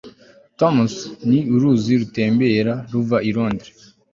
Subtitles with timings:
[0.59, 0.93] Thames
[1.29, 3.77] ni uruzi rutemba ruva i Londres